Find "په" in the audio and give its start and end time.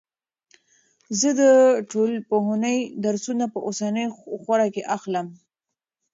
3.53-3.59